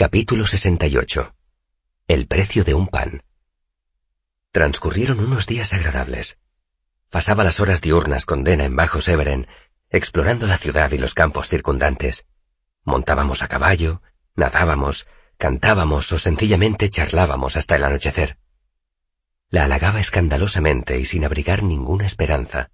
Capítulo 0.00 0.46
68. 0.46 1.34
El 2.08 2.26
precio 2.26 2.64
de 2.64 2.72
un 2.72 2.88
pan. 2.88 3.22
Transcurrieron 4.50 5.20
unos 5.20 5.46
días 5.46 5.74
agradables. 5.74 6.38
Pasaba 7.10 7.44
las 7.44 7.60
horas 7.60 7.82
diurnas 7.82 8.24
con 8.24 8.42
Dena 8.42 8.64
en 8.64 8.74
Bajo 8.74 9.02
Severen, 9.02 9.46
explorando 9.90 10.46
la 10.46 10.56
ciudad 10.56 10.90
y 10.92 10.96
los 10.96 11.12
campos 11.12 11.50
circundantes. 11.50 12.26
Montábamos 12.82 13.42
a 13.42 13.48
caballo, 13.48 14.00
nadábamos, 14.36 15.06
cantábamos 15.36 16.10
o 16.12 16.18
sencillamente 16.18 16.88
charlábamos 16.88 17.58
hasta 17.58 17.76
el 17.76 17.84
anochecer. 17.84 18.38
La 19.50 19.64
halagaba 19.64 20.00
escandalosamente 20.00 20.98
y 20.98 21.04
sin 21.04 21.26
abrigar 21.26 21.62
ninguna 21.62 22.06
esperanza, 22.06 22.70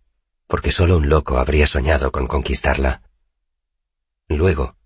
porque 0.46 0.70
solo 0.70 0.96
un 0.96 1.08
loco 1.08 1.38
habría 1.38 1.66
soñado 1.66 2.12
con 2.12 2.28
conquistarla. 2.28 3.02
Luego, 4.28 4.76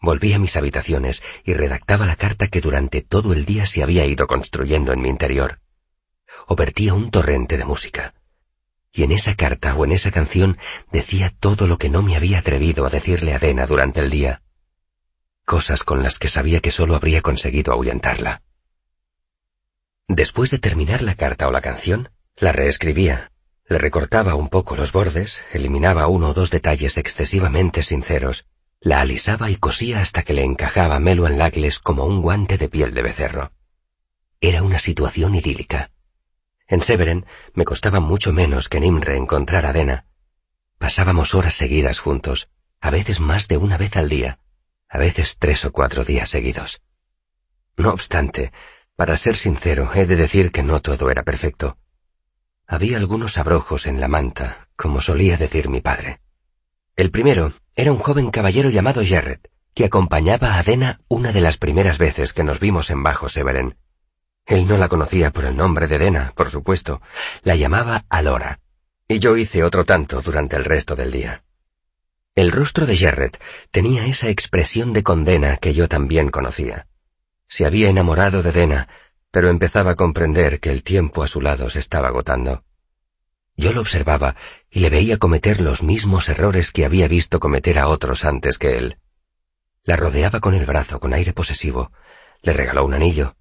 Volví 0.00 0.32
a 0.34 0.38
mis 0.38 0.56
habitaciones 0.56 1.22
y 1.44 1.54
redactaba 1.54 2.06
la 2.06 2.16
carta 2.16 2.48
que 2.48 2.60
durante 2.60 3.00
todo 3.00 3.32
el 3.32 3.44
día 3.44 3.66
se 3.66 3.82
había 3.82 4.04
ido 4.04 4.26
construyendo 4.26 4.92
en 4.92 5.00
mi 5.00 5.08
interior. 5.08 5.60
O 6.46 6.54
vertía 6.54 6.94
un 6.94 7.10
torrente 7.10 7.56
de 7.56 7.64
música. 7.64 8.14
Y 8.92 9.02
en 9.02 9.12
esa 9.12 9.34
carta 9.34 9.74
o 9.74 9.84
en 9.84 9.92
esa 9.92 10.10
canción 10.10 10.58
decía 10.92 11.32
todo 11.38 11.66
lo 11.66 11.78
que 11.78 11.88
no 11.88 12.02
me 12.02 12.16
había 12.16 12.38
atrevido 12.38 12.86
a 12.86 12.90
decirle 12.90 13.34
a 13.34 13.38
Dena 13.38 13.66
durante 13.66 14.00
el 14.00 14.10
día. 14.10 14.42
Cosas 15.44 15.82
con 15.82 16.02
las 16.02 16.18
que 16.18 16.28
sabía 16.28 16.60
que 16.60 16.70
solo 16.70 16.94
habría 16.94 17.22
conseguido 17.22 17.72
ahuyentarla. 17.72 18.42
Después 20.08 20.50
de 20.50 20.58
terminar 20.58 21.02
la 21.02 21.14
carta 21.14 21.48
o 21.48 21.50
la 21.50 21.60
canción, 21.60 22.10
la 22.36 22.52
reescribía, 22.52 23.32
le 23.68 23.78
recortaba 23.78 24.34
un 24.34 24.48
poco 24.48 24.76
los 24.76 24.92
bordes, 24.92 25.40
eliminaba 25.52 26.06
uno 26.06 26.28
o 26.28 26.34
dos 26.34 26.50
detalles 26.50 26.96
excesivamente 26.96 27.82
sinceros 27.82 28.46
la 28.80 29.00
alisaba 29.00 29.50
y 29.50 29.56
cosía 29.56 30.00
hasta 30.00 30.22
que 30.22 30.34
le 30.34 30.44
encajaba 30.44 31.00
Melo 31.00 31.26
en 31.26 31.38
Lagles 31.38 31.78
como 31.78 32.04
un 32.04 32.22
guante 32.22 32.58
de 32.58 32.68
piel 32.68 32.94
de 32.94 33.02
becerro. 33.02 33.52
Era 34.40 34.62
una 34.62 34.78
situación 34.78 35.34
idílica. 35.34 35.90
En 36.68 36.82
Severen 36.82 37.26
me 37.54 37.64
costaba 37.64 38.00
mucho 38.00 38.32
menos 38.32 38.68
que 38.68 38.78
en 38.78 38.84
Imre 38.84 39.16
encontrar 39.16 39.66
a 39.66 39.72
Dena. 39.72 40.06
Pasábamos 40.78 41.34
horas 41.34 41.54
seguidas 41.54 42.00
juntos, 42.00 42.50
a 42.80 42.90
veces 42.90 43.20
más 43.20 43.48
de 43.48 43.56
una 43.56 43.78
vez 43.78 43.96
al 43.96 44.08
día, 44.08 44.40
a 44.88 44.98
veces 44.98 45.38
tres 45.38 45.64
o 45.64 45.72
cuatro 45.72 46.04
días 46.04 46.28
seguidos. 46.28 46.82
No 47.76 47.90
obstante, 47.90 48.52
para 48.94 49.16
ser 49.16 49.36
sincero, 49.36 49.90
he 49.94 50.06
de 50.06 50.16
decir 50.16 50.52
que 50.52 50.62
no 50.62 50.82
todo 50.82 51.10
era 51.10 51.22
perfecto. 51.22 51.78
Había 52.66 52.98
algunos 52.98 53.38
abrojos 53.38 53.86
en 53.86 54.00
la 54.00 54.08
manta, 54.08 54.68
como 54.76 55.00
solía 55.00 55.36
decir 55.36 55.68
mi 55.68 55.80
padre. 55.80 56.20
El 56.96 57.10
primero 57.10 57.52
era 57.76 57.92
un 57.92 57.98
joven 57.98 58.30
caballero 58.30 58.70
llamado 58.70 59.02
Jarrett, 59.06 59.50
que 59.74 59.84
acompañaba 59.84 60.58
a 60.58 60.62
Dena 60.62 61.00
una 61.08 61.30
de 61.30 61.42
las 61.42 61.58
primeras 61.58 61.98
veces 61.98 62.32
que 62.32 62.42
nos 62.42 62.58
vimos 62.58 62.88
en 62.88 63.02
Bajo 63.02 63.28
Severen. 63.28 63.76
Él 64.46 64.66
no 64.66 64.78
la 64.78 64.88
conocía 64.88 65.30
por 65.30 65.44
el 65.44 65.56
nombre 65.56 65.86
de 65.86 65.98
Dena, 65.98 66.32
por 66.34 66.48
supuesto, 66.48 67.02
la 67.42 67.54
llamaba 67.54 68.06
Alora, 68.08 68.60
y 69.06 69.18
yo 69.18 69.36
hice 69.36 69.62
otro 69.62 69.84
tanto 69.84 70.22
durante 70.22 70.56
el 70.56 70.64
resto 70.64 70.96
del 70.96 71.12
día. 71.12 71.44
El 72.34 72.50
rostro 72.50 72.86
de 72.86 72.96
Jarrett 72.96 73.38
tenía 73.70 74.06
esa 74.06 74.30
expresión 74.30 74.94
de 74.94 75.02
condena 75.02 75.58
que 75.58 75.74
yo 75.74 75.86
también 75.86 76.30
conocía. 76.30 76.86
Se 77.46 77.66
había 77.66 77.90
enamorado 77.90 78.42
de 78.42 78.52
Dena, 78.52 78.88
pero 79.30 79.50
empezaba 79.50 79.90
a 79.90 79.96
comprender 79.96 80.60
que 80.60 80.70
el 80.70 80.82
tiempo 80.82 81.22
a 81.22 81.28
su 81.28 81.42
lado 81.42 81.68
se 81.68 81.78
estaba 81.78 82.08
agotando. 82.08 82.64
Yo 83.56 83.72
lo 83.72 83.80
observaba 83.80 84.36
y 84.70 84.80
le 84.80 84.90
veía 84.90 85.18
cometer 85.18 85.60
los 85.60 85.82
mismos 85.82 86.28
errores 86.28 86.70
que 86.72 86.84
había 86.84 87.08
visto 87.08 87.40
cometer 87.40 87.78
a 87.78 87.88
otros 87.88 88.24
antes 88.24 88.58
que 88.58 88.76
él. 88.76 88.98
La 89.82 89.96
rodeaba 89.96 90.40
con 90.40 90.54
el 90.54 90.66
brazo 90.66 91.00
con 91.00 91.14
aire 91.14 91.32
posesivo, 91.32 91.90
le 92.42 92.52
regaló 92.52 92.84
un 92.84 92.94
anillo. 92.94 93.36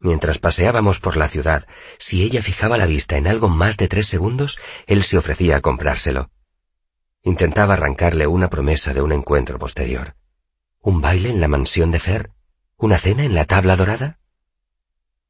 Mientras 0.00 0.38
paseábamos 0.38 1.00
por 1.00 1.16
la 1.16 1.26
ciudad, 1.26 1.66
si 1.98 2.22
ella 2.22 2.40
fijaba 2.40 2.78
la 2.78 2.86
vista 2.86 3.16
en 3.16 3.26
algo 3.26 3.48
más 3.48 3.76
de 3.76 3.88
tres 3.88 4.06
segundos, 4.06 4.58
él 4.86 5.02
se 5.02 5.18
ofrecía 5.18 5.56
a 5.56 5.60
comprárselo. 5.60 6.30
Intentaba 7.22 7.74
arrancarle 7.74 8.28
una 8.28 8.48
promesa 8.48 8.94
de 8.94 9.02
un 9.02 9.10
encuentro 9.10 9.58
posterior. 9.58 10.14
¿Un 10.80 11.00
baile 11.00 11.30
en 11.30 11.40
la 11.40 11.48
mansión 11.48 11.90
de 11.90 11.98
Fer? 11.98 12.30
¿Una 12.76 12.96
cena 12.96 13.24
en 13.24 13.34
la 13.34 13.44
tabla 13.44 13.74
dorada? 13.74 14.20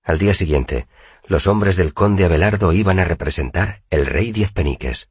Al 0.03 0.19
día 0.19 0.34
siguiente, 0.34 0.86
los 1.28 1.47
hombres 1.47 1.77
del 1.77 1.93
conde 1.93 2.25
Abelardo 2.25 2.72
iban 2.72 2.99
a 2.99 3.05
representar 3.05 3.83
el 3.91 4.06
rey 4.06 4.33
diez 4.33 4.50
peniques. 4.50 5.11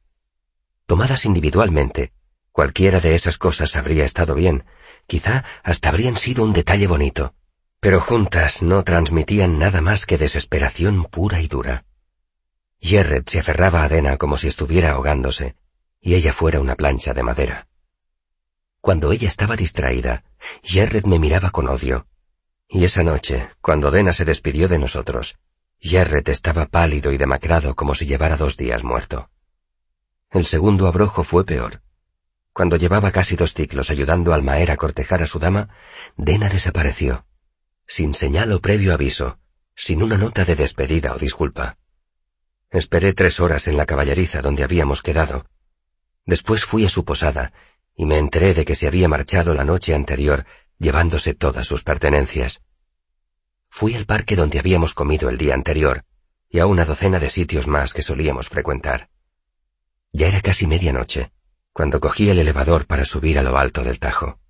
Tomadas 0.86 1.24
individualmente, 1.24 2.12
cualquiera 2.50 2.98
de 2.98 3.14
esas 3.14 3.38
cosas 3.38 3.76
habría 3.76 4.04
estado 4.04 4.34
bien, 4.34 4.64
quizá 5.06 5.44
hasta 5.62 5.88
habrían 5.88 6.16
sido 6.16 6.42
un 6.42 6.52
detalle 6.52 6.88
bonito, 6.88 7.34
pero 7.78 8.00
juntas 8.00 8.62
no 8.62 8.82
transmitían 8.82 9.58
nada 9.60 9.80
más 9.80 10.06
que 10.06 10.18
desesperación 10.18 11.04
pura 11.04 11.40
y 11.40 11.46
dura. 11.46 11.84
Jerret 12.80 13.28
se 13.28 13.38
aferraba 13.38 13.84
a 13.84 13.88
Dena 13.88 14.16
como 14.16 14.36
si 14.36 14.48
estuviera 14.48 14.90
ahogándose, 14.90 15.54
y 16.00 16.14
ella 16.14 16.32
fuera 16.32 16.60
una 16.60 16.74
plancha 16.74 17.14
de 17.14 17.22
madera. 17.22 17.68
Cuando 18.80 19.12
ella 19.12 19.28
estaba 19.28 19.56
distraída, 19.56 20.24
Jerret 20.62 21.06
me 21.06 21.18
miraba 21.18 21.50
con 21.50 21.68
odio. 21.68 22.06
Y 22.68 22.84
esa 22.84 23.02
noche, 23.02 23.50
cuando 23.60 23.90
Dena 23.90 24.12
se 24.12 24.24
despidió 24.24 24.68
de 24.68 24.78
nosotros, 24.78 25.38
Jerret 25.80 26.28
estaba 26.28 26.66
pálido 26.66 27.12
y 27.12 27.18
demacrado 27.18 27.74
como 27.74 27.94
si 27.94 28.06
llevara 28.06 28.36
dos 28.36 28.56
días 28.56 28.82
muerto. 28.82 29.30
El 30.30 30.44
segundo 30.44 30.86
abrojo 30.86 31.24
fue 31.24 31.44
peor. 31.44 31.82
Cuando 32.52 32.76
llevaba 32.76 33.12
casi 33.12 33.36
dos 33.36 33.54
ciclos 33.54 33.90
ayudando 33.90 34.34
al 34.34 34.42
Maer 34.42 34.72
a 34.72 34.76
cortejar 34.76 35.22
a 35.22 35.26
su 35.26 35.38
dama, 35.38 35.68
Dena 36.16 36.48
desapareció, 36.48 37.24
sin 37.86 38.14
señal 38.14 38.52
o 38.52 38.60
previo 38.60 38.92
aviso, 38.92 39.38
sin 39.74 40.02
una 40.02 40.18
nota 40.18 40.44
de 40.44 40.56
despedida 40.56 41.14
o 41.14 41.18
disculpa. 41.18 41.78
Esperé 42.70 43.14
tres 43.14 43.40
horas 43.40 43.68
en 43.68 43.76
la 43.76 43.86
caballeriza 43.86 44.42
donde 44.42 44.64
habíamos 44.64 45.02
quedado. 45.02 45.46
Después 46.26 46.64
fui 46.64 46.84
a 46.84 46.88
su 46.88 47.04
posada 47.04 47.52
y 47.94 48.04
me 48.04 48.18
enteré 48.18 48.52
de 48.52 48.64
que 48.64 48.74
se 48.74 48.86
había 48.86 49.08
marchado 49.08 49.54
la 49.54 49.64
noche 49.64 49.94
anterior 49.94 50.44
llevándose 50.78 51.34
todas 51.34 51.66
sus 51.66 51.82
pertenencias. 51.82 52.62
Fui 53.70 53.94
al 53.94 54.06
parque 54.06 54.36
donde 54.36 54.58
habíamos 54.58 54.94
comido 54.94 55.28
el 55.28 55.38
día 55.38 55.54
anterior 55.54 56.04
y 56.50 56.60
a 56.60 56.66
una 56.66 56.84
docena 56.84 57.18
de 57.18 57.30
sitios 57.30 57.66
más 57.66 57.92
que 57.92 58.02
solíamos 58.02 58.48
frecuentar. 58.48 59.10
Ya 60.12 60.28
era 60.28 60.40
casi 60.40 60.66
medianoche, 60.66 61.32
cuando 61.72 62.00
cogí 62.00 62.30
el 62.30 62.38
elevador 62.38 62.86
para 62.86 63.04
subir 63.04 63.38
a 63.38 63.42
lo 63.42 63.58
alto 63.58 63.82
del 63.82 63.98
Tajo. 63.98 64.40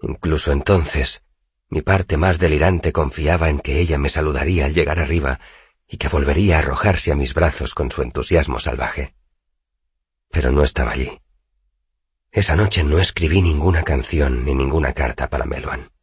Incluso 0.00 0.52
entonces, 0.52 1.22
mi 1.68 1.82
parte 1.82 2.16
más 2.16 2.38
delirante 2.38 2.92
confiaba 2.92 3.50
en 3.50 3.60
que 3.60 3.78
ella 3.80 3.98
me 3.98 4.08
saludaría 4.08 4.64
al 4.66 4.74
llegar 4.74 4.98
arriba 4.98 5.40
y 5.86 5.98
que 5.98 6.08
volvería 6.08 6.56
a 6.56 6.58
arrojarse 6.60 7.12
a 7.12 7.14
mis 7.14 7.34
brazos 7.34 7.74
con 7.74 7.90
su 7.90 8.02
entusiasmo 8.02 8.58
salvaje. 8.58 9.14
Pero 10.30 10.50
no 10.50 10.62
estaba 10.62 10.92
allí. 10.92 11.20
Esa 12.32 12.56
noche 12.56 12.82
no 12.82 12.98
escribí 12.98 13.42
ninguna 13.42 13.84
canción 13.84 14.44
ni 14.44 14.54
ninguna 14.54 14.92
carta 14.92 15.28
para 15.28 15.44
Meluan. 15.44 15.93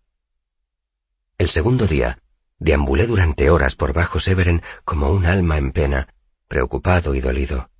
El 1.42 1.50
segundo 1.50 1.88
día, 1.88 2.20
deambulé 2.60 3.08
durante 3.08 3.50
horas 3.50 3.76
por 3.76 3.94
Bajo 3.94 4.20
Severen 4.20 4.62
como 4.86 5.12
un 5.12 5.26
alma 5.26 5.58
en 5.58 5.72
pena, 5.72 6.08
preocupado 6.48 7.16
y 7.16 7.20
dolido. 7.20 7.72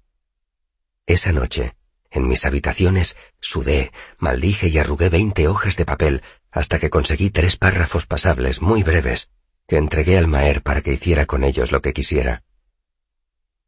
Esa 1.06 1.32
noche, 1.32 1.76
en 2.10 2.28
mis 2.28 2.44
habitaciones, 2.44 3.16
sudé, 3.40 3.92
maldije 4.18 4.70
y 4.70 4.80
arrugué 4.80 5.10
veinte 5.10 5.48
hojas 5.48 5.78
de 5.78 5.86
papel 5.86 6.24
hasta 6.50 6.80
que 6.80 6.90
conseguí 6.90 7.30
tres 7.30 7.56
párrafos 7.56 8.08
pasables 8.08 8.64
muy 8.64 8.82
breves 8.82 9.30
que 9.68 9.78
entregué 9.78 10.18
al 10.18 10.28
Maer 10.28 10.64
para 10.64 10.82
que 10.82 10.94
hiciera 10.94 11.28
con 11.28 11.44
ellos 11.44 11.72
lo 11.72 11.84
que 11.84 11.94
quisiera. 11.94 12.42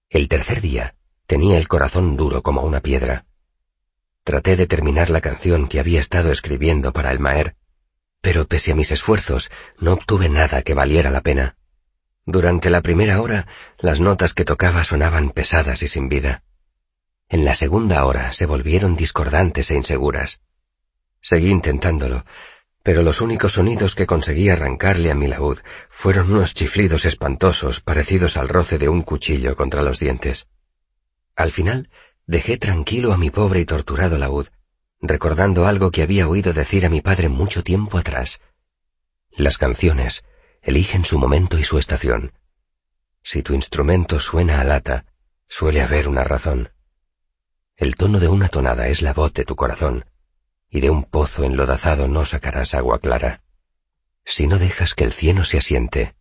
El 0.10 0.28
tercer 0.28 0.60
día 0.60 0.96
tenía 1.28 1.60
el 1.60 1.68
corazón 1.68 2.18
duro 2.18 2.42
como 2.42 2.64
una 2.64 2.80
piedra. 2.80 3.28
Traté 4.24 4.56
de 4.56 4.66
terminar 4.66 5.12
la 5.12 5.22
canción 5.22 5.68
que 5.68 5.80
había 5.80 6.00
estado 6.00 6.32
escribiendo 6.32 6.94
para 6.94 7.12
el 7.12 7.20
Maer 7.20 7.58
pero 8.24 8.48
pese 8.48 8.72
a 8.72 8.76
mis 8.76 8.90
esfuerzos, 8.90 9.52
no 9.80 9.92
obtuve 9.92 10.30
nada 10.30 10.62
que 10.62 10.74
valiera 10.74 11.12
la 11.12 11.20
pena. 11.20 11.58
Durante 12.26 12.70
la 12.70 12.82
primera 12.82 13.22
hora, 13.22 13.48
las 13.80 14.00
notas 14.00 14.34
que 14.34 14.46
tocaba 14.46 14.86
sonaban 14.86 15.32
pesadas 15.32 15.84
y 15.84 15.90
sin 15.90 16.08
vida. 16.08 16.42
En 17.28 17.44
la 17.44 17.54
segunda 17.54 18.06
hora 18.06 18.32
se 18.32 18.46
volvieron 18.46 18.96
discordantes 18.96 19.72
e 19.72 19.76
inseguras. 19.76 20.40
Seguí 21.20 21.50
intentándolo, 21.50 22.24
pero 22.82 23.04
los 23.04 23.20
únicos 23.20 23.54
sonidos 23.54 23.94
que 23.94 24.08
conseguí 24.08 24.48
arrancarle 24.48 25.12
a 25.12 25.16
mi 25.16 25.28
laúd 25.28 25.60
fueron 25.90 26.32
unos 26.32 26.54
chiflidos 26.54 27.04
espantosos 27.04 27.82
parecidos 27.82 28.38
al 28.38 28.48
roce 28.48 28.78
de 28.78 28.88
un 28.88 29.02
cuchillo 29.02 29.58
contra 29.58 29.82
los 29.82 30.00
dientes. 30.00 30.48
Al 31.36 31.52
final, 31.52 31.90
dejé 32.26 32.58
tranquilo 32.58 33.12
a 33.12 33.18
mi 33.18 33.32
pobre 33.32 33.60
y 33.60 33.66
torturado 33.66 34.18
laúd, 34.18 34.48
recordando 35.04 35.68
algo 35.68 35.92
que 35.92 36.02
había 36.02 36.30
oído 36.30 36.54
decir 36.54 36.86
a 36.86 36.90
mi 36.90 37.02
padre 37.02 37.28
mucho 37.28 37.62
tiempo 37.62 37.98
atrás. 37.98 38.40
Las 39.32 39.58
canciones 39.58 40.24
eligen 40.62 41.04
su 41.04 41.20
momento 41.20 41.60
y 41.60 41.66
su 41.66 41.78
estación. 41.78 42.32
Si 43.22 43.44
tu 43.44 43.54
instrumento 43.54 44.20
suena 44.20 44.62
a 44.62 44.64
lata, 44.64 45.06
suele 45.48 45.82
haber 45.82 46.08
una 46.08 46.24
razón. 46.24 46.72
El 47.76 47.98
tono 47.98 48.20
de 48.20 48.30
una 48.30 48.48
tonada 48.48 48.88
es 48.88 49.02
la 49.02 49.12
voz 49.12 49.34
de 49.34 49.44
tu 49.44 49.58
corazón, 49.58 50.06
y 50.70 50.80
de 50.80 50.90
un 50.90 51.04
pozo 51.04 51.44
enlodazado 51.44 52.08
no 52.08 52.24
sacarás 52.24 52.74
agua 52.74 53.00
clara. 53.00 53.44
Si 54.24 54.48
no 54.48 54.58
dejas 54.58 54.96
que 54.96 55.04
el 55.04 55.12
cieno 55.12 55.44
se 55.44 55.58
asiente, 55.58 56.16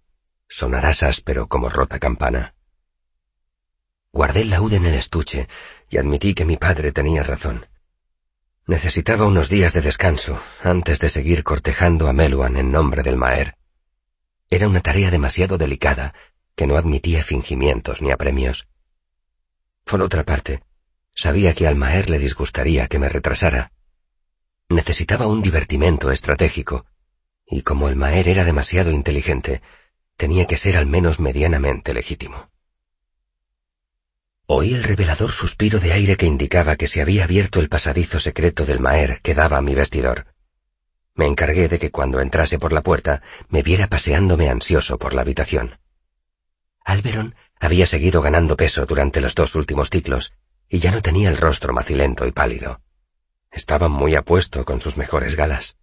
sonarás 0.48 1.04
áspero 1.04 1.46
como 1.46 1.68
rota 1.68 2.00
campana. 2.00 2.56
Guardé 4.10 4.42
el 4.42 4.50
laúd 4.50 4.72
en 4.72 4.86
el 4.86 4.94
estuche 4.94 5.48
y 5.88 5.98
admití 5.98 6.34
que 6.34 6.44
mi 6.44 6.56
padre 6.56 6.90
tenía 6.90 7.22
razón. 7.22 7.66
Necesitaba 8.66 9.26
unos 9.26 9.48
días 9.48 9.72
de 9.72 9.80
descanso 9.80 10.40
antes 10.62 11.00
de 11.00 11.08
seguir 11.08 11.42
cortejando 11.42 12.06
a 12.06 12.12
Meluan 12.12 12.56
en 12.56 12.70
nombre 12.70 13.02
del 13.02 13.16
Maer. 13.16 13.56
Era 14.50 14.68
una 14.68 14.80
tarea 14.80 15.10
demasiado 15.10 15.58
delicada 15.58 16.14
que 16.54 16.68
no 16.68 16.76
admitía 16.76 17.24
fingimientos 17.24 18.02
ni 18.02 18.12
apremios. 18.12 18.68
Por 19.82 20.00
otra 20.00 20.22
parte, 20.22 20.62
sabía 21.12 21.54
que 21.54 21.66
al 21.66 21.74
Maer 21.74 22.08
le 22.08 22.20
disgustaría 22.20 22.86
que 22.86 23.00
me 23.00 23.08
retrasara. 23.08 23.72
Necesitaba 24.68 25.26
un 25.26 25.42
divertimento 25.42 26.12
estratégico, 26.12 26.86
y 27.44 27.62
como 27.62 27.88
el 27.88 27.96
Maer 27.96 28.28
era 28.28 28.44
demasiado 28.44 28.92
inteligente, 28.92 29.60
tenía 30.16 30.46
que 30.46 30.56
ser 30.56 30.76
al 30.76 30.86
menos 30.86 31.18
medianamente 31.18 31.92
legítimo. 31.92 32.51
Oí 34.46 34.74
el 34.74 34.82
revelador 34.82 35.30
suspiro 35.30 35.78
de 35.78 35.92
aire 35.92 36.16
que 36.16 36.26
indicaba 36.26 36.76
que 36.76 36.86
se 36.86 37.00
había 37.00 37.24
abierto 37.24 37.60
el 37.60 37.68
pasadizo 37.68 38.20
secreto 38.20 38.64
del 38.64 38.80
Maer 38.80 39.20
que 39.22 39.34
daba 39.34 39.58
a 39.58 39.62
mi 39.62 39.74
vestidor. 39.74 40.26
Me 41.14 41.26
encargué 41.26 41.68
de 41.68 41.78
que 41.78 41.90
cuando 41.90 42.20
entrase 42.20 42.58
por 42.58 42.72
la 42.72 42.82
puerta 42.82 43.22
me 43.48 43.62
viera 43.62 43.86
paseándome 43.86 44.48
ansioso 44.48 44.98
por 44.98 45.14
la 45.14 45.22
habitación. 45.22 45.78
Alberon 46.84 47.34
había 47.60 47.86
seguido 47.86 48.20
ganando 48.22 48.56
peso 48.56 48.86
durante 48.86 49.20
los 49.20 49.34
dos 49.34 49.54
últimos 49.54 49.90
ciclos 49.90 50.32
y 50.68 50.80
ya 50.80 50.90
no 50.90 51.02
tenía 51.02 51.28
el 51.28 51.36
rostro 51.36 51.72
macilento 51.72 52.26
y 52.26 52.32
pálido. 52.32 52.80
Estaba 53.50 53.88
muy 53.88 54.16
apuesto 54.16 54.64
con 54.64 54.80
sus 54.80 54.96
mejores 54.96 55.36
galas. 55.36 55.76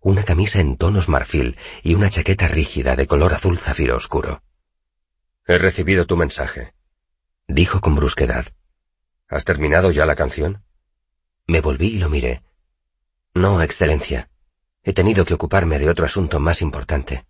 Una 0.00 0.24
camisa 0.24 0.60
en 0.60 0.76
tonos 0.76 1.08
marfil 1.08 1.58
y 1.82 1.94
una 1.94 2.08
chaqueta 2.08 2.48
rígida 2.48 2.96
de 2.96 3.06
color 3.06 3.34
azul 3.34 3.58
zafiro 3.58 3.96
oscuro. 3.96 4.42
He 5.46 5.58
recibido 5.58 6.06
tu 6.06 6.16
mensaje, 6.16 6.72
dijo 7.52 7.80
con 7.80 7.94
brusquedad. 7.94 8.46
¿Has 9.28 9.44
terminado 9.44 9.90
ya 9.90 10.06
la 10.06 10.16
canción? 10.16 10.62
Me 11.46 11.60
volví 11.60 11.88
y 11.88 11.98
lo 11.98 12.08
miré. 12.08 12.42
No, 13.34 13.62
Excelencia. 13.62 14.30
He 14.82 14.92
tenido 14.92 15.24
que 15.24 15.34
ocuparme 15.34 15.78
de 15.78 15.90
otro 15.90 16.04
asunto 16.06 16.40
más 16.40 16.62
importante. 16.62 17.26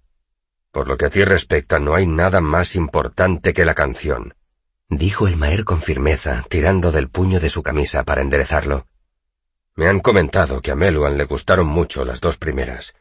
Por 0.71 0.89
lo 0.89 0.97
que 0.97 1.07
a 1.07 1.11
ti 1.11 1.25
respecta, 1.25 1.79
no 1.79 1.95
hay 1.95 2.07
nada 2.07 2.41
más 2.41 2.77
importante 2.77 3.53
que 3.53 3.65
la 3.65 3.75
canción, 3.75 4.35
dijo 4.89 5.27
el 5.27 5.37
Maer 5.37 5.65
con 5.65 5.83
firmeza, 5.83 6.45
tirando 6.49 6.93
del 6.93 7.09
puño 7.09 7.41
de 7.41 7.49
su 7.49 7.63
camisa 7.63 8.05
para 8.05 8.23
enderezarlo. 8.23 8.87
Me 9.75 9.89
han 9.89 10.01
comentado 10.01 10.61
que 10.61 10.71
a 10.71 10.77
Meluan 10.77 11.17
le 11.17 11.25
gustaron 11.25 11.67
mucho 11.67 12.05
las 12.05 12.21
dos 12.21 12.37
primeras. 12.37 12.95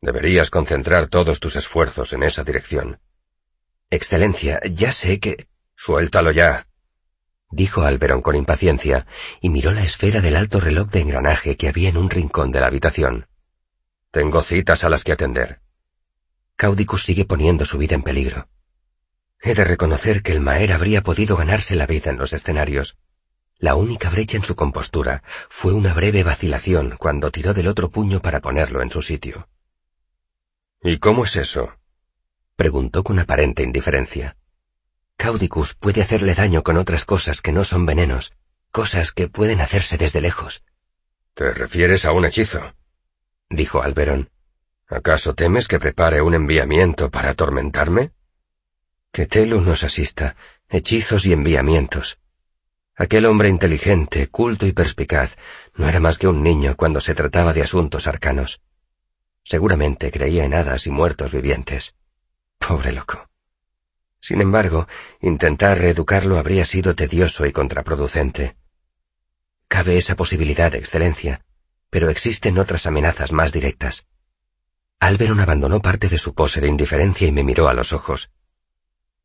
Deberías 0.00 0.50
concentrar 0.50 1.08
todos 1.08 1.40
tus 1.40 1.56
esfuerzos 1.56 2.12
en 2.12 2.22
esa 2.22 2.44
dirección. 2.44 3.00
Excelencia, 3.90 4.60
ya 4.70 4.92
sé 4.92 5.20
que... 5.20 5.48
Suéltalo 5.76 6.32
ya, 6.32 6.66
dijo 7.50 7.82
Alberon 7.82 8.22
con 8.22 8.36
impaciencia, 8.36 9.06
y 9.40 9.48
miró 9.48 9.72
la 9.72 9.84
esfera 9.84 10.20
del 10.20 10.36
alto 10.36 10.60
reloj 10.60 10.88
de 10.88 11.00
engranaje 11.00 11.56
que 11.56 11.68
había 11.68 11.88
en 11.88 11.96
un 11.96 12.10
rincón 12.10 12.52
de 12.52 12.60
la 12.60 12.66
habitación. 12.66 13.28
Tengo 14.10 14.42
citas 14.42 14.84
a 14.84 14.88
las 14.88 15.04
que 15.04 15.12
atender. 15.12 15.60
Caudicus 16.56 17.04
sigue 17.04 17.24
poniendo 17.24 17.64
su 17.64 17.78
vida 17.78 17.94
en 17.94 18.02
peligro. 18.02 18.48
He 19.40 19.54
de 19.54 19.64
reconocer 19.64 20.22
que 20.22 20.32
el 20.32 20.40
Maer 20.40 20.72
habría 20.72 21.02
podido 21.02 21.36
ganarse 21.36 21.76
la 21.76 21.86
vida 21.86 22.10
en 22.10 22.18
los 22.18 22.32
escenarios. 22.32 22.96
La 23.58 23.74
única 23.74 24.10
brecha 24.10 24.36
en 24.36 24.42
su 24.42 24.56
compostura 24.56 25.22
fue 25.48 25.72
una 25.72 25.94
breve 25.94 26.22
vacilación 26.22 26.96
cuando 26.98 27.30
tiró 27.30 27.54
del 27.54 27.68
otro 27.68 27.90
puño 27.90 28.20
para 28.20 28.40
ponerlo 28.40 28.82
en 28.82 28.90
su 28.90 29.02
sitio. 29.02 29.48
¿Y 30.82 30.98
cómo 30.98 31.24
es 31.24 31.36
eso? 31.36 31.74
preguntó 32.54 33.04
con 33.04 33.18
aparente 33.18 33.62
indiferencia. 33.62 34.36
Caudicus 35.16 35.74
puede 35.74 36.02
hacerle 36.02 36.34
daño 36.34 36.62
con 36.62 36.76
otras 36.76 37.04
cosas 37.04 37.40
que 37.42 37.52
no 37.52 37.64
son 37.64 37.86
venenos, 37.86 38.32
cosas 38.70 39.12
que 39.12 39.28
pueden 39.28 39.60
hacerse 39.60 39.96
desde 39.96 40.20
lejos. 40.20 40.64
¿Te 41.34 41.52
refieres 41.52 42.04
a 42.04 42.12
un 42.12 42.26
hechizo? 42.26 42.74
dijo 43.48 43.82
Alberón. 43.82 44.30
¿Acaso 44.88 45.34
temes 45.34 45.66
que 45.66 45.80
prepare 45.80 46.22
un 46.22 46.34
enviamiento 46.34 47.10
para 47.10 47.30
atormentarme? 47.30 48.12
Que 49.10 49.26
Telu 49.26 49.60
nos 49.60 49.82
asista, 49.82 50.36
hechizos 50.68 51.26
y 51.26 51.32
enviamientos. 51.32 52.20
Aquel 52.94 53.26
hombre 53.26 53.48
inteligente, 53.48 54.28
culto 54.28 54.66
y 54.66 54.72
perspicaz 54.72 55.36
no 55.74 55.88
era 55.88 56.00
más 56.00 56.18
que 56.18 56.28
un 56.28 56.42
niño 56.42 56.76
cuando 56.76 57.00
se 57.00 57.14
trataba 57.14 57.52
de 57.52 57.62
asuntos 57.62 58.06
arcanos. 58.06 58.60
Seguramente 59.44 60.10
creía 60.10 60.44
en 60.44 60.54
hadas 60.54 60.86
y 60.86 60.90
muertos 60.90 61.32
vivientes. 61.32 61.94
Pobre 62.58 62.92
loco. 62.92 63.28
Sin 64.26 64.40
embargo, 64.40 64.88
intentar 65.20 65.78
reeducarlo 65.78 66.36
habría 66.36 66.64
sido 66.64 66.96
tedioso 66.96 67.46
y 67.46 67.52
contraproducente. 67.52 68.56
Cabe 69.68 69.96
esa 69.98 70.16
posibilidad, 70.16 70.74
Excelencia, 70.74 71.44
pero 71.90 72.10
existen 72.10 72.58
otras 72.58 72.86
amenazas 72.86 73.30
más 73.30 73.52
directas. 73.52 74.04
Alberon 74.98 75.38
abandonó 75.38 75.80
parte 75.80 76.08
de 76.08 76.18
su 76.18 76.34
pose 76.34 76.60
de 76.60 76.66
indiferencia 76.66 77.28
y 77.28 77.30
me 77.30 77.44
miró 77.44 77.68
a 77.68 77.74
los 77.74 77.92
ojos. 77.92 78.32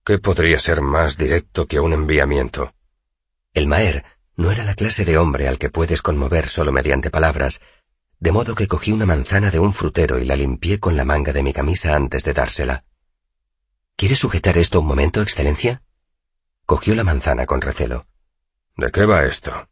¿Qué 0.06 0.20
podría 0.20 0.60
ser 0.60 0.82
más 0.82 1.18
directo 1.18 1.66
que 1.66 1.80
un 1.80 1.94
enviamiento? 1.94 2.76
El 3.56 3.66
Maer 3.66 4.06
no 4.36 4.52
era 4.52 4.64
la 4.64 4.76
clase 4.76 5.04
de 5.04 5.18
hombre 5.18 5.48
al 5.48 5.58
que 5.58 5.72
puedes 5.72 6.04
conmover 6.04 6.48
solo 6.48 6.72
mediante 6.72 7.10
palabras, 7.10 7.60
de 8.20 8.32
modo 8.32 8.54
que 8.54 8.68
cogí 8.68 8.92
una 8.92 9.08
manzana 9.08 9.50
de 9.50 9.58
un 9.58 9.74
frutero 9.74 10.20
y 10.20 10.26
la 10.26 10.36
limpié 10.36 10.80
con 10.80 10.96
la 10.96 11.06
manga 11.06 11.34
de 11.34 11.42
mi 11.42 11.54
camisa 11.54 11.96
antes 11.96 12.24
de 12.24 12.34
dársela. 12.34 12.84
¿Quiere 14.02 14.16
sujetar 14.16 14.58
esto 14.58 14.80
un 14.80 14.88
momento, 14.88 15.22
Excelencia? 15.22 15.84
Cogió 16.66 16.96
la 16.96 17.04
manzana 17.04 17.46
con 17.46 17.62
recelo. 17.62 18.08
¿De 18.76 18.90
qué 18.90 19.06
va 19.06 19.26
esto? 19.26 19.70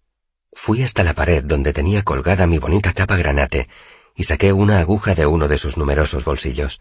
Fui 0.51 0.83
hasta 0.83 1.03
la 1.03 1.15
pared 1.15 1.43
donde 1.43 1.73
tenía 1.73 2.03
colgada 2.03 2.45
mi 2.45 2.59
bonita 2.59 2.93
capa 2.93 3.17
granate 3.17 3.69
y 4.15 4.25
saqué 4.25 4.53
una 4.53 4.81
aguja 4.81 5.15
de 5.15 5.25
uno 5.25 5.47
de 5.47 5.57
sus 5.57 5.77
numerosos 5.77 6.25
bolsillos. 6.25 6.79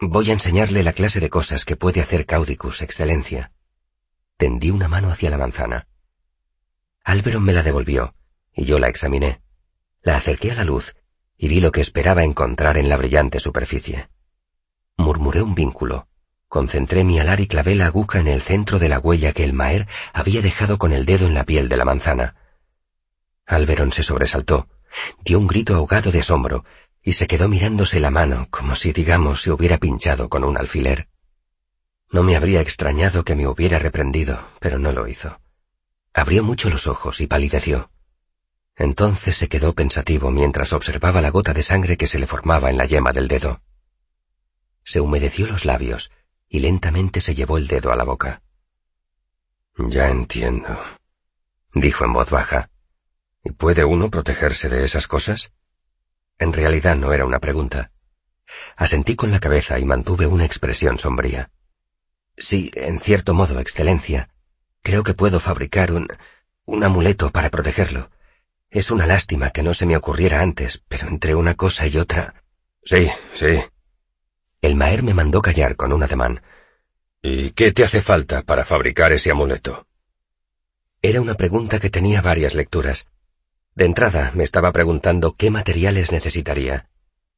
Voy 0.00 0.30
a 0.30 0.32
enseñarle 0.32 0.82
la 0.82 0.94
clase 0.94 1.20
de 1.20 1.28
cosas 1.28 1.66
que 1.66 1.76
puede 1.76 2.00
hacer 2.00 2.24
Caudicus, 2.24 2.80
Excelencia. 2.80 3.52
Tendí 4.38 4.70
una 4.70 4.88
mano 4.88 5.10
hacia 5.10 5.28
la 5.28 5.36
manzana. 5.36 5.88
Álvaro 7.04 7.38
me 7.38 7.52
la 7.52 7.62
devolvió, 7.62 8.14
y 8.54 8.64
yo 8.64 8.78
la 8.78 8.88
examiné. 8.88 9.42
La 10.00 10.16
acerqué 10.16 10.52
a 10.52 10.54
la 10.54 10.64
luz, 10.64 10.96
y 11.36 11.48
vi 11.48 11.60
lo 11.60 11.70
que 11.70 11.82
esperaba 11.82 12.24
encontrar 12.24 12.78
en 12.78 12.88
la 12.88 12.96
brillante 12.96 13.40
superficie. 13.40 14.08
Murmuré 14.96 15.42
un 15.42 15.54
vínculo, 15.54 16.08
Concentré 16.54 17.02
mi 17.02 17.18
alar 17.18 17.40
y 17.40 17.48
clavé 17.48 17.74
la 17.74 17.86
aguja 17.86 18.20
en 18.20 18.28
el 18.28 18.40
centro 18.40 18.78
de 18.78 18.88
la 18.88 19.00
huella 19.00 19.32
que 19.32 19.42
el 19.42 19.54
Maer 19.54 19.88
había 20.12 20.40
dejado 20.40 20.78
con 20.78 20.92
el 20.92 21.04
dedo 21.04 21.26
en 21.26 21.34
la 21.34 21.42
piel 21.42 21.68
de 21.68 21.76
la 21.76 21.84
manzana. 21.84 22.36
Alberon 23.44 23.90
se 23.90 24.04
sobresaltó, 24.04 24.68
dio 25.24 25.40
un 25.40 25.48
grito 25.48 25.74
ahogado 25.74 26.12
de 26.12 26.20
asombro 26.20 26.64
y 27.02 27.14
se 27.14 27.26
quedó 27.26 27.48
mirándose 27.48 27.98
la 27.98 28.12
mano 28.12 28.46
como 28.52 28.76
si, 28.76 28.92
digamos, 28.92 29.42
se 29.42 29.50
hubiera 29.50 29.78
pinchado 29.78 30.28
con 30.28 30.44
un 30.44 30.56
alfiler. 30.56 31.08
No 32.12 32.22
me 32.22 32.36
habría 32.36 32.60
extrañado 32.60 33.24
que 33.24 33.34
me 33.34 33.48
hubiera 33.48 33.80
reprendido, 33.80 34.46
pero 34.60 34.78
no 34.78 34.92
lo 34.92 35.08
hizo. 35.08 35.40
Abrió 36.12 36.44
mucho 36.44 36.70
los 36.70 36.86
ojos 36.86 37.20
y 37.20 37.26
palideció. 37.26 37.90
Entonces 38.76 39.36
se 39.36 39.48
quedó 39.48 39.72
pensativo 39.74 40.30
mientras 40.30 40.72
observaba 40.72 41.20
la 41.20 41.30
gota 41.30 41.52
de 41.52 41.64
sangre 41.64 41.96
que 41.96 42.06
se 42.06 42.20
le 42.20 42.28
formaba 42.28 42.70
en 42.70 42.76
la 42.76 42.84
yema 42.84 43.10
del 43.10 43.26
dedo. 43.26 43.60
Se 44.84 45.00
humedeció 45.00 45.48
los 45.48 45.64
labios 45.64 46.12
y 46.48 46.60
lentamente 46.60 47.20
se 47.20 47.34
llevó 47.34 47.58
el 47.58 47.66
dedo 47.66 47.92
a 47.92 47.96
la 47.96 48.04
boca. 48.04 48.42
Ya 49.76 50.08
entiendo, 50.08 50.78
dijo 51.74 52.04
en 52.04 52.12
voz 52.12 52.30
baja. 52.30 52.70
¿Y 53.42 53.50
puede 53.50 53.84
uno 53.84 54.10
protegerse 54.10 54.68
de 54.68 54.84
esas 54.84 55.06
cosas? 55.06 55.52
En 56.38 56.52
realidad 56.52 56.96
no 56.96 57.12
era 57.12 57.26
una 57.26 57.40
pregunta. 57.40 57.90
Asentí 58.76 59.16
con 59.16 59.30
la 59.30 59.40
cabeza 59.40 59.78
y 59.78 59.84
mantuve 59.84 60.26
una 60.26 60.44
expresión 60.44 60.98
sombría. 60.98 61.50
Sí, 62.36 62.70
en 62.74 62.98
cierto 62.98 63.34
modo, 63.34 63.60
Excelencia. 63.60 64.30
Creo 64.82 65.02
que 65.02 65.14
puedo 65.14 65.40
fabricar 65.40 65.92
un... 65.92 66.08
un 66.64 66.84
amuleto 66.84 67.30
para 67.30 67.50
protegerlo. 67.50 68.10
Es 68.70 68.90
una 68.90 69.06
lástima 69.06 69.50
que 69.50 69.62
no 69.62 69.74
se 69.74 69.86
me 69.86 69.96
ocurriera 69.96 70.40
antes, 70.40 70.82
pero 70.88 71.08
entre 71.08 71.34
una 71.34 71.54
cosa 71.54 71.86
y 71.86 71.96
otra... 71.98 72.42
Sí, 72.82 73.10
sí, 73.34 73.60
el 74.64 74.76
Maer 74.76 75.02
me 75.02 75.12
mandó 75.12 75.42
callar 75.42 75.76
con 75.76 75.92
un 75.92 76.02
ademán. 76.02 76.40
¿Y 77.20 77.50
qué 77.50 77.70
te 77.72 77.84
hace 77.84 78.00
falta 78.00 78.40
para 78.40 78.64
fabricar 78.64 79.12
ese 79.12 79.30
amuleto? 79.30 79.86
Era 81.02 81.20
una 81.20 81.34
pregunta 81.34 81.78
que 81.78 81.90
tenía 81.90 82.22
varias 82.22 82.54
lecturas. 82.54 83.06
De 83.74 83.84
entrada 83.84 84.32
me 84.34 84.42
estaba 84.42 84.72
preguntando 84.72 85.36
qué 85.36 85.50
materiales 85.50 86.12
necesitaría. 86.12 86.88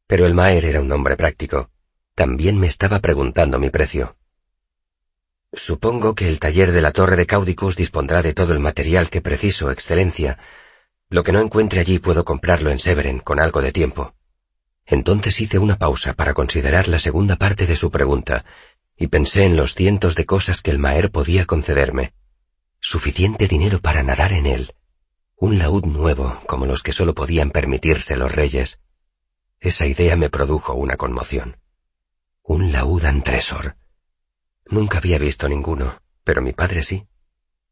Pero 0.06 0.24
el 0.24 0.34
Maer 0.34 0.66
era 0.66 0.80
un 0.80 0.92
hombre 0.92 1.16
práctico. 1.16 1.70
También 2.14 2.60
me 2.60 2.68
estaba 2.68 3.00
preguntando 3.00 3.58
mi 3.58 3.70
precio. 3.70 4.16
Supongo 5.52 6.14
que 6.14 6.28
el 6.28 6.38
taller 6.38 6.70
de 6.70 6.80
la 6.80 6.92
torre 6.92 7.16
de 7.16 7.26
Caudicus 7.26 7.74
dispondrá 7.74 8.22
de 8.22 8.34
todo 8.34 8.52
el 8.52 8.60
material 8.60 9.10
que 9.10 9.20
preciso, 9.20 9.72
Excelencia. 9.72 10.38
Lo 11.08 11.24
que 11.24 11.32
no 11.32 11.40
encuentre 11.40 11.80
allí 11.80 11.98
puedo 11.98 12.24
comprarlo 12.24 12.70
en 12.70 12.78
Severen 12.78 13.18
con 13.18 13.40
algo 13.40 13.62
de 13.62 13.72
tiempo. 13.72 14.14
Entonces 14.86 15.40
hice 15.40 15.58
una 15.58 15.76
pausa 15.76 16.14
para 16.14 16.32
considerar 16.32 16.86
la 16.86 17.00
segunda 17.00 17.36
parte 17.36 17.66
de 17.66 17.74
su 17.74 17.90
pregunta, 17.90 18.44
y 18.96 19.08
pensé 19.08 19.44
en 19.44 19.56
los 19.56 19.74
cientos 19.74 20.14
de 20.14 20.24
cosas 20.24 20.62
que 20.62 20.70
el 20.70 20.78
Maer 20.78 21.10
podía 21.10 21.44
concederme. 21.44 22.14
Suficiente 22.80 23.48
dinero 23.48 23.80
para 23.80 24.04
nadar 24.04 24.32
en 24.32 24.46
él. 24.46 24.72
Un 25.36 25.58
laúd 25.58 25.84
nuevo, 25.84 26.40
como 26.46 26.66
los 26.66 26.82
que 26.82 26.92
solo 26.92 27.14
podían 27.14 27.50
permitirse 27.50 28.16
los 28.16 28.32
reyes. 28.32 28.80
Esa 29.58 29.86
idea 29.86 30.16
me 30.16 30.30
produjo 30.30 30.74
una 30.74 30.96
conmoción. 30.96 31.56
Un 32.42 32.70
laúd 32.70 33.04
antresor. 33.04 33.76
Nunca 34.66 34.98
había 34.98 35.18
visto 35.18 35.48
ninguno, 35.48 36.00
pero 36.22 36.40
mi 36.42 36.52
padre 36.52 36.84
sí. 36.84 37.06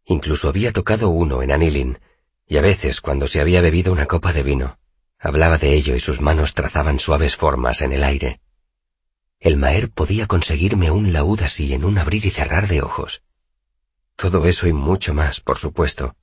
Incluso 0.04 0.48
había 0.48 0.72
tocado 0.72 1.10
uno 1.10 1.42
en 1.42 1.52
Anilin, 1.52 1.98
y 2.46 2.56
a 2.56 2.60
veces, 2.60 3.00
cuando 3.00 3.26
se 3.26 3.40
había 3.40 3.60
bebido 3.60 3.92
una 3.92 4.06
copa 4.06 4.32
de 4.32 4.42
vino, 4.42 4.78
hablaba 5.24 5.56
de 5.56 5.74
ello 5.74 5.96
y 5.96 6.00
sus 6.00 6.20
manos 6.20 6.52
trazaban 6.52 7.00
suaves 7.00 7.34
formas 7.34 7.80
en 7.80 7.92
el 7.92 8.04
aire. 8.04 8.40
El 9.40 9.56
Maer 9.56 9.90
podía 9.90 10.26
conseguirme 10.26 10.90
un 10.90 11.14
laúd 11.14 11.40
así 11.40 11.72
en 11.72 11.84
un 11.84 11.96
abrir 11.96 12.26
y 12.26 12.30
cerrar 12.30 12.68
de 12.68 12.82
ojos. 12.82 13.22
Todo 14.16 14.44
eso 14.46 14.68
y 14.68 14.74
mucho 14.74 15.14
más, 15.14 15.40
por 15.40 15.58
supuesto. 15.58 16.14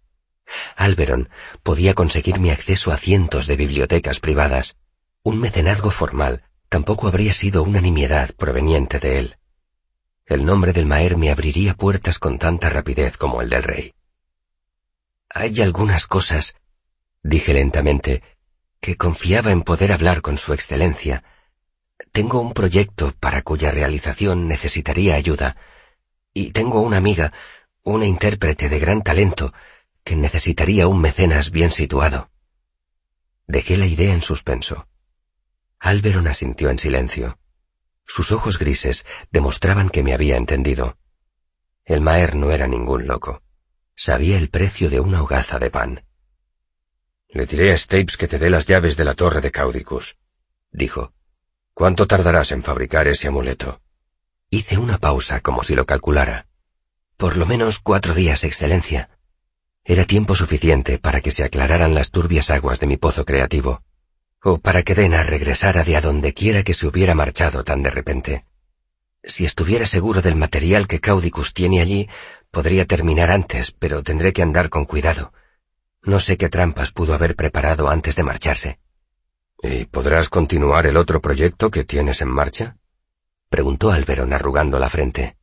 Alberon 0.75 1.29
podía 1.63 1.95
conseguirme 1.95 2.51
acceso 2.51 2.91
a 2.91 2.97
cientos 2.97 3.47
de 3.47 3.55
bibliotecas 3.55 4.19
privadas. 4.19 4.77
Un 5.23 5.39
mecenazgo 5.39 5.89
formal 5.89 6.43
tampoco 6.69 7.07
habría 7.07 7.33
sido 7.33 7.63
una 7.63 7.81
nimiedad 7.81 8.29
proveniente 8.35 8.99
de 8.99 9.17
él. 9.17 9.37
El 10.27 10.45
nombre 10.45 10.73
del 10.73 10.85
Maer 10.85 11.17
me 11.17 11.31
abriría 11.31 11.73
puertas 11.73 12.19
con 12.19 12.37
tanta 12.37 12.69
rapidez 12.69 13.17
como 13.17 13.41
el 13.41 13.49
del 13.49 13.63
rey. 13.63 13.93
Hay 15.27 15.59
algunas 15.59 16.05
cosas, 16.05 16.55
dije 17.23 17.53
lentamente, 17.53 18.21
que 18.81 18.97
confiaba 18.97 19.51
en 19.51 19.61
poder 19.61 19.91
hablar 19.91 20.21
con 20.21 20.37
Su 20.37 20.53
Excelencia. 20.53 21.23
Tengo 22.11 22.41
un 22.41 22.53
proyecto 22.53 23.13
para 23.19 23.43
cuya 23.43 23.69
realización 23.69 24.47
necesitaría 24.47 25.15
ayuda, 25.15 25.55
y 26.33 26.51
tengo 26.51 26.81
una 26.81 26.97
amiga, 26.97 27.31
una 27.83 28.07
intérprete 28.07 28.69
de 28.69 28.79
gran 28.79 29.03
talento, 29.03 29.53
que 30.03 30.15
necesitaría 30.15 30.87
un 30.87 30.99
mecenas 30.99 31.51
bien 31.51 31.69
situado. 31.69 32.31
Dejé 33.45 33.77
la 33.77 33.85
idea 33.85 34.13
en 34.13 34.21
suspenso. 34.21 34.87
Alberon 35.79 36.27
asintió 36.27 36.71
en 36.71 36.79
silencio. 36.79 37.37
Sus 38.07 38.31
ojos 38.31 38.57
grises 38.57 39.05
demostraban 39.31 39.89
que 39.89 40.01
me 40.01 40.13
había 40.13 40.37
entendido. 40.37 40.97
El 41.85 42.01
Maer 42.01 42.35
no 42.35 42.51
era 42.51 42.67
ningún 42.67 43.05
loco. 43.05 43.43
Sabía 43.95 44.37
el 44.37 44.49
precio 44.49 44.89
de 44.89 44.99
una 44.99 45.21
hogaza 45.21 45.59
de 45.59 45.69
pan. 45.69 46.03
Le 47.31 47.45
diré 47.45 47.71
a 47.71 47.77
Stapes 47.77 48.17
que 48.17 48.27
te 48.27 48.37
dé 48.37 48.49
las 48.49 48.65
llaves 48.65 48.97
de 48.97 49.05
la 49.05 49.13
torre 49.13 49.41
de 49.41 49.51
Caudicus, 49.51 50.17
dijo. 50.71 51.13
¿Cuánto 51.73 52.05
tardarás 52.05 52.51
en 52.51 52.61
fabricar 52.61 53.07
ese 53.07 53.27
amuleto? 53.27 53.81
Hice 54.49 54.77
una 54.77 54.97
pausa 54.97 55.39
como 55.39 55.63
si 55.63 55.73
lo 55.73 55.85
calculara. 55.85 56.47
Por 57.17 57.37
lo 57.37 57.45
menos 57.45 57.79
cuatro 57.79 58.13
días, 58.13 58.43
Excelencia. 58.43 59.09
Era 59.83 60.05
tiempo 60.05 60.35
suficiente 60.35 60.99
para 60.99 61.21
que 61.21 61.31
se 61.31 61.43
aclararan 61.43 61.95
las 61.95 62.11
turbias 62.11 62.49
aguas 62.49 62.79
de 62.79 62.87
mi 62.87 62.97
pozo 62.97 63.25
creativo, 63.25 63.81
o 64.43 64.57
para 64.57 64.83
que 64.83 64.93
Dena 64.93 65.23
regresara 65.23 65.83
de 65.83 65.95
a 65.95 66.01
donde 66.01 66.33
quiera 66.33 66.63
que 66.63 66.73
se 66.73 66.85
hubiera 66.85 67.15
marchado 67.15 67.63
tan 67.63 67.81
de 67.81 67.89
repente. 67.89 68.45
Si 69.23 69.45
estuviera 69.45 69.85
seguro 69.85 70.21
del 70.21 70.35
material 70.35 70.87
que 70.87 70.99
Caudicus 70.99 71.53
tiene 71.53 71.79
allí, 71.79 72.09
Podría 72.51 72.85
terminar 72.85 73.31
antes, 73.31 73.71
pero 73.71 74.03
tendré 74.03 74.33
que 74.33 74.41
andar 74.41 74.69
con 74.69 74.83
cuidado. 74.83 75.31
No 76.03 76.19
sé 76.19 76.37
qué 76.37 76.49
trampas 76.49 76.91
pudo 76.91 77.13
haber 77.13 77.35
preparado 77.35 77.89
antes 77.89 78.15
de 78.15 78.23
marcharse. 78.23 78.79
¿Y 79.61 79.85
podrás 79.85 80.29
continuar 80.29 80.87
el 80.87 80.97
otro 80.97 81.21
proyecto 81.21 81.69
que 81.69 81.83
tienes 81.83 82.21
en 82.21 82.29
marcha? 82.29 82.77
preguntó 83.49 83.91
Alberon 83.91 84.33
arrugando 84.33 84.79
la 84.79 84.89
frente. 84.89 85.37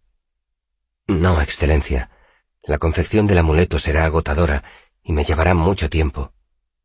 No, 1.07 1.41
Excelencia. 1.41 2.11
La 2.62 2.79
confección 2.79 3.27
del 3.27 3.38
amuleto 3.38 3.79
será 3.79 4.05
agotadora 4.05 4.65
y 5.03 5.12
me 5.12 5.25
llevará 5.25 5.55
mucho 5.55 5.88
tiempo. 5.88 6.33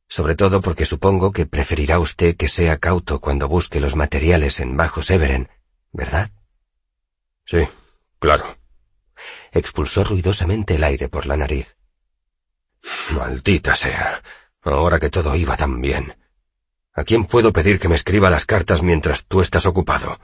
Sobre 0.08 0.36
todo 0.36 0.62
porque 0.62 0.86
supongo 0.86 1.32
que 1.32 1.46
preferirá 1.46 2.00
usted 2.00 2.38
que 2.38 2.48
sea 2.48 2.78
cauto 2.78 3.20
cuando 3.20 3.48
busque 3.48 3.80
los 3.80 3.96
materiales 3.96 4.60
en 4.60 4.78
Bajo 4.78 5.02
Severen, 5.02 5.50
¿verdad? 5.92 6.30
Sí, 7.46 7.68
claro 8.20 8.56
expulsó 9.52 10.04
ruidosamente 10.04 10.76
el 10.76 10.84
aire 10.84 11.10
por 11.10 11.26
la 11.26 11.38
nariz. 11.38 11.78
Maldita 13.12 13.76
sea. 13.76 14.22
Ahora 14.62 15.00
que 15.00 15.10
todo 15.10 15.36
iba 15.36 15.58
tan 15.58 15.82
bien. 15.82 16.16
¿A 16.94 17.04
quién 17.04 17.26
puedo 17.26 17.52
pedir 17.52 17.80
que 17.80 17.90
me 17.90 17.96
escriba 17.96 18.30
las 18.30 18.46
cartas 18.46 18.82
mientras 18.82 19.26
tú 19.26 19.42
estás 19.42 19.66
ocupado? 19.66 20.20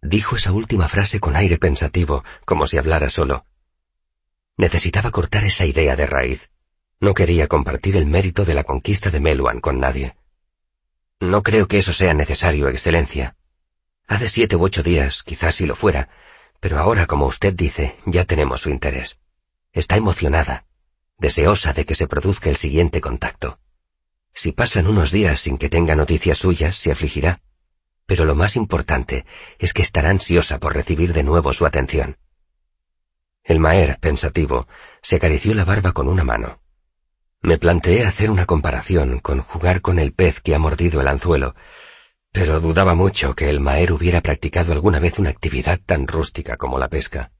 Dijo 0.00 0.36
esa 0.36 0.52
última 0.52 0.88
frase 0.88 1.20
con 1.20 1.36
aire 1.36 1.58
pensativo, 1.58 2.24
como 2.44 2.66
si 2.66 2.76
hablara 2.76 3.08
solo. 3.08 3.46
Necesitaba 4.56 5.10
cortar 5.10 5.44
esa 5.44 5.64
idea 5.64 5.96
de 5.96 6.06
raíz. 6.06 6.50
No 7.00 7.14
quería 7.14 7.48
compartir 7.48 7.96
el 7.96 8.06
mérito 8.06 8.44
de 8.44 8.54
la 8.54 8.64
conquista 8.64 9.10
de 9.10 9.20
Meluan 9.20 9.60
con 9.60 9.80
nadie. 9.80 10.16
No 11.20 11.42
creo 11.42 11.68
que 11.68 11.78
eso 11.78 11.92
sea 11.92 12.14
necesario, 12.14 12.68
Excelencia. 12.68 13.36
Hace 14.06 14.28
siete 14.28 14.56
u 14.56 14.62
ocho 14.62 14.82
días, 14.82 15.22
quizás 15.22 15.54
si 15.54 15.66
lo 15.66 15.74
fuera, 15.74 16.08
pero 16.60 16.78
ahora, 16.78 17.06
como 17.06 17.26
usted 17.26 17.54
dice, 17.54 17.96
ya 18.06 18.24
tenemos 18.24 18.60
su 18.60 18.70
interés. 18.70 19.18
Está 19.72 19.96
emocionada, 19.96 20.66
deseosa 21.22 21.72
de 21.72 21.86
que 21.86 21.94
se 21.94 22.06
produzca 22.06 22.50
el 22.50 22.56
siguiente 22.56 23.00
contacto. 23.00 23.58
Si 24.34 24.52
pasan 24.52 24.86
unos 24.86 25.10
días 25.10 25.40
sin 25.40 25.56
que 25.56 25.70
tenga 25.70 25.94
noticias 25.94 26.36
suyas, 26.36 26.76
se 26.76 26.90
afligirá. 26.90 27.40
Pero 28.04 28.24
lo 28.24 28.34
más 28.34 28.56
importante 28.56 29.24
es 29.58 29.72
que 29.72 29.82
estará 29.82 30.10
ansiosa 30.10 30.58
por 30.58 30.74
recibir 30.74 31.14
de 31.14 31.22
nuevo 31.22 31.52
su 31.52 31.64
atención. 31.64 32.18
El 33.44 33.60
Maer, 33.60 33.98
pensativo, 34.00 34.66
se 35.00 35.16
acarició 35.16 35.54
la 35.54 35.64
barba 35.64 35.92
con 35.92 36.08
una 36.08 36.24
mano. 36.24 36.60
Me 37.40 37.56
planteé 37.56 38.04
hacer 38.04 38.30
una 38.30 38.44
comparación 38.44 39.20
con 39.20 39.40
jugar 39.40 39.80
con 39.80 39.98
el 39.98 40.12
pez 40.12 40.40
que 40.40 40.54
ha 40.54 40.58
mordido 40.58 41.00
el 41.00 41.08
anzuelo, 41.08 41.54
pero 42.32 42.60
dudaba 42.60 42.94
mucho 42.94 43.34
que 43.34 43.48
el 43.48 43.60
Maer 43.60 43.92
hubiera 43.92 44.20
practicado 44.20 44.72
alguna 44.72 44.98
vez 44.98 45.18
una 45.18 45.30
actividad 45.30 45.78
tan 45.84 46.08
rústica 46.08 46.56
como 46.56 46.78
la 46.78 46.88
pesca. 46.88 47.32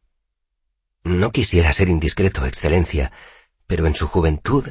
No 1.05 1.33
quisiera 1.33 1.73
ser 1.73 1.89
indiscreto, 1.89 2.47
Excelencia, 2.47 3.13
pero 3.67 3.87
en 3.87 3.95
su 3.95 4.07
juventud, 4.07 4.69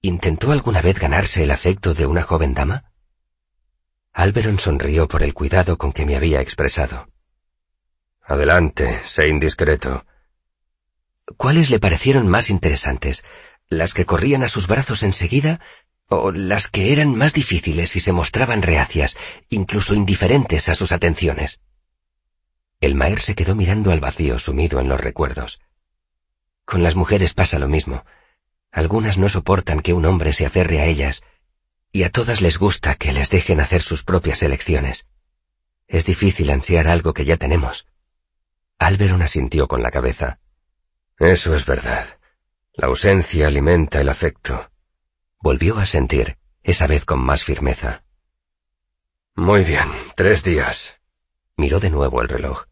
¿intentó 0.00 0.52
alguna 0.52 0.82
vez 0.82 0.98
ganarse 0.98 1.42
el 1.44 1.50
afecto 1.50 1.94
de 1.94 2.06
una 2.06 2.22
joven 2.22 2.54
dama? 2.54 2.92
Alberon 4.12 4.58
sonrió 4.58 5.08
por 5.08 5.22
el 5.22 5.34
cuidado 5.34 5.78
con 5.78 5.92
que 5.92 6.06
me 6.06 6.16
había 6.16 6.40
expresado. 6.40 7.08
Adelante, 8.22 9.00
sé 9.04 9.28
indiscreto. 9.28 10.04
¿Cuáles 11.36 11.70
le 11.70 11.78
parecieron 11.78 12.28
más 12.28 12.50
interesantes? 12.50 13.24
¿Las 13.68 13.94
que 13.94 14.06
corrían 14.06 14.42
a 14.42 14.48
sus 14.48 14.66
brazos 14.66 15.02
enseguida 15.02 15.60
o 16.08 16.32
las 16.32 16.68
que 16.68 16.92
eran 16.92 17.14
más 17.14 17.34
difíciles 17.34 17.94
y 17.96 18.00
se 18.00 18.12
mostraban 18.12 18.62
reacias, 18.62 19.16
incluso 19.50 19.94
indiferentes 19.94 20.68
a 20.68 20.74
sus 20.74 20.90
atenciones. 20.90 21.60
El 22.80 22.94
Maer 22.94 23.20
se 23.20 23.34
quedó 23.34 23.54
mirando 23.54 23.92
al 23.92 24.00
vacío 24.00 24.38
sumido 24.38 24.80
en 24.80 24.88
los 24.88 25.00
recuerdos. 25.00 25.60
Con 26.64 26.82
las 26.82 26.94
mujeres 26.94 27.34
pasa 27.34 27.58
lo 27.58 27.68
mismo. 27.68 28.04
Algunas 28.70 29.18
no 29.18 29.28
soportan 29.28 29.80
que 29.80 29.94
un 29.94 30.04
hombre 30.04 30.32
se 30.32 30.46
aferre 30.46 30.80
a 30.80 30.86
ellas, 30.86 31.22
y 31.92 32.02
a 32.02 32.10
todas 32.10 32.40
les 32.40 32.58
gusta 32.58 32.94
que 32.94 33.12
les 33.12 33.30
dejen 33.30 33.60
hacer 33.60 33.82
sus 33.82 34.04
propias 34.04 34.42
elecciones. 34.42 35.06
Es 35.86 36.04
difícil 36.04 36.50
ansiar 36.50 36.86
algo 36.86 37.14
que 37.14 37.24
ya 37.24 37.36
tenemos. 37.36 37.86
Alberon 38.78 39.22
asintió 39.22 39.66
con 39.66 39.82
la 39.82 39.90
cabeza. 39.90 40.38
Eso 41.18 41.54
es 41.54 41.66
verdad. 41.66 42.18
La 42.74 42.88
ausencia 42.88 43.46
alimenta 43.46 44.00
el 44.00 44.08
afecto. 44.08 44.70
Volvió 45.40 45.78
a 45.78 45.86
sentir, 45.86 46.36
esa 46.62 46.86
vez 46.86 47.04
con 47.04 47.20
más 47.20 47.42
firmeza. 47.42 48.04
Muy 49.34 49.64
bien, 49.64 49.88
tres 50.14 50.44
días. 50.44 50.96
Miró 51.56 51.80
de 51.80 51.90
nuevo 51.90 52.20
el 52.22 52.28
reloj. 52.28 52.66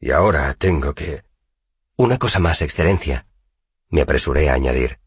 Y 0.00 0.12
ahora 0.12 0.54
tengo 0.54 0.94
que... 0.94 1.24
Una 1.96 2.18
cosa 2.18 2.38
más, 2.38 2.62
Excelencia. 2.62 3.26
Me 3.90 4.02
apresuré 4.02 4.48
a 4.48 4.54
añadir. 4.54 5.00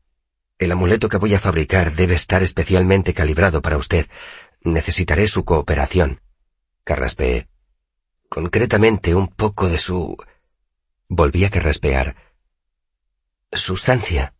El 0.62 0.72
amuleto 0.72 1.10
que 1.10 1.18
voy 1.18 1.34
a 1.34 1.40
fabricar 1.40 1.94
debe 1.96 2.14
estar 2.14 2.44
especialmente 2.44 3.14
calibrado 3.14 3.62
para 3.62 3.78
usted. 3.78 4.06
Necesitaré 4.62 5.28
su 5.28 5.44
cooperación. 5.44 6.22
Carraspeé. 6.84 7.48
Concretamente 8.30 9.16
un 9.16 9.28
poco 9.28 9.68
de 9.68 9.80
su... 9.80 10.16
Volví 11.10 11.46
a 11.46 11.50
carraspear. 11.50 12.16
Sustancia. 13.52 14.36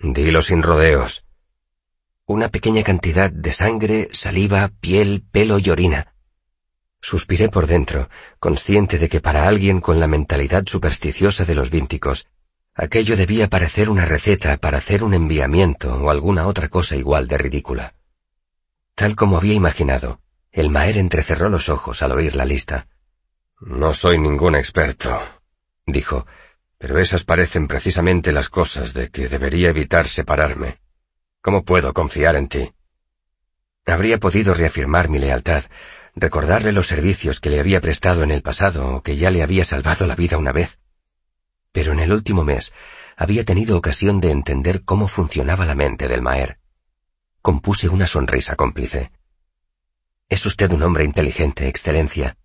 Dilo 0.00 0.40
sin 0.40 0.62
rodeos 0.62 1.26
una 2.28 2.48
pequeña 2.48 2.82
cantidad 2.82 3.30
de 3.30 3.52
sangre, 3.52 4.08
saliva, 4.12 4.72
piel, 4.80 5.24
pelo 5.30 5.60
y 5.60 5.70
orina. 5.70 6.12
Suspiré 7.00 7.48
por 7.48 7.68
dentro, 7.68 8.08
consciente 8.40 8.98
de 8.98 9.08
que 9.08 9.20
para 9.20 9.46
alguien 9.46 9.80
con 9.80 10.00
la 10.00 10.08
mentalidad 10.08 10.64
supersticiosa 10.66 11.44
de 11.44 11.54
los 11.54 11.70
vínticos, 11.70 12.26
aquello 12.76 13.16
debía 13.16 13.48
parecer 13.48 13.88
una 13.88 14.04
receta 14.04 14.58
para 14.58 14.78
hacer 14.78 15.02
un 15.02 15.14
enviamiento 15.14 15.94
o 15.96 16.10
alguna 16.10 16.46
otra 16.46 16.68
cosa 16.68 16.94
igual 16.94 17.26
de 17.26 17.38
ridícula. 17.38 17.94
Tal 18.94 19.16
como 19.16 19.38
había 19.38 19.54
imaginado, 19.54 20.20
El 20.52 20.70
Maer 20.70 20.98
entrecerró 20.98 21.48
los 21.48 21.68
ojos 21.68 22.02
al 22.02 22.12
oír 22.12 22.34
la 22.34 22.44
lista. 22.44 22.86
No 23.60 23.94
soy 23.94 24.18
ningún 24.18 24.54
experto, 24.54 25.18
dijo, 25.86 26.26
pero 26.78 26.98
esas 26.98 27.24
parecen 27.24 27.66
precisamente 27.66 28.32
las 28.32 28.50
cosas 28.50 28.92
de 28.92 29.10
que 29.10 29.28
debería 29.28 29.70
evitar 29.70 30.06
separarme. 30.06 30.78
¿Cómo 31.40 31.64
puedo 31.64 31.94
confiar 31.94 32.36
en 32.36 32.48
ti? 32.48 32.72
Habría 33.86 34.18
podido 34.18 34.52
reafirmar 34.52 35.08
mi 35.08 35.18
lealtad, 35.18 35.64
recordarle 36.14 36.72
los 36.72 36.88
servicios 36.88 37.40
que 37.40 37.50
le 37.50 37.60
había 37.60 37.80
prestado 37.80 38.22
en 38.22 38.30
el 38.30 38.42
pasado 38.42 38.96
o 38.96 39.02
que 39.02 39.16
ya 39.16 39.30
le 39.30 39.42
había 39.42 39.64
salvado 39.64 40.06
la 40.06 40.16
vida 40.16 40.36
una 40.38 40.52
vez. 40.52 40.80
Pero 41.76 41.92
en 41.92 42.00
el 42.00 42.10
último 42.10 42.42
mes 42.42 42.72
había 43.18 43.44
tenido 43.44 43.76
ocasión 43.76 44.18
de 44.18 44.30
entender 44.30 44.82
cómo 44.82 45.08
funcionaba 45.08 45.66
la 45.66 45.74
mente 45.74 46.08
del 46.08 46.22
Maer. 46.22 46.58
Compuse 47.42 47.90
una 47.90 48.06
sonrisa 48.06 48.56
cómplice. 48.56 49.12
Es 50.30 50.46
usted 50.46 50.72
un 50.72 50.82
hombre 50.82 51.04
inteligente, 51.04 51.68
Excelencia. 51.68 52.38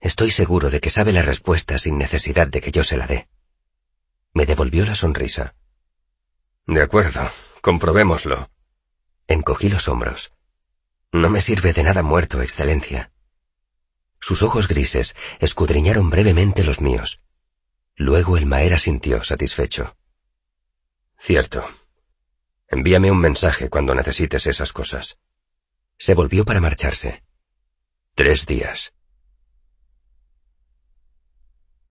Estoy 0.00 0.30
seguro 0.30 0.70
de 0.70 0.80
que 0.80 0.88
sabe 0.88 1.12
la 1.12 1.20
respuesta 1.20 1.76
sin 1.76 1.98
necesidad 1.98 2.48
de 2.48 2.62
que 2.62 2.70
yo 2.70 2.82
se 2.82 2.96
la 2.96 3.06
dé. 3.06 3.28
Me 4.32 4.46
devolvió 4.46 4.86
la 4.86 4.94
sonrisa. 4.94 5.54
De 6.66 6.82
acuerdo, 6.82 7.30
comprobémoslo. 7.60 8.48
Encogí 9.28 9.68
los 9.68 9.86
hombros. 9.86 10.32
No 11.12 11.28
me 11.28 11.42
sirve 11.42 11.74
de 11.74 11.82
nada 11.82 12.02
muerto, 12.02 12.40
Excelencia. 12.40 13.12
Sus 14.18 14.42
ojos 14.42 14.66
grises 14.66 15.14
escudriñaron 15.40 16.08
brevemente 16.08 16.64
los 16.64 16.80
míos. 16.80 17.20
Luego 17.96 18.36
el 18.36 18.46
Maera 18.46 18.78
sintió 18.78 19.22
satisfecho. 19.22 19.96
Cierto. 21.18 21.64
Envíame 22.68 23.10
un 23.10 23.18
mensaje 23.18 23.68
cuando 23.68 23.94
necesites 23.94 24.46
esas 24.46 24.72
cosas. 24.72 25.18
Se 25.98 26.14
volvió 26.14 26.44
para 26.44 26.60
marcharse. 26.60 27.22
Tres 28.14 28.46
días. 28.46 28.94